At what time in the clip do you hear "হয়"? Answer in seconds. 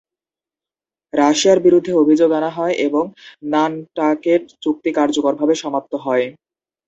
2.57-2.75, 6.05-6.25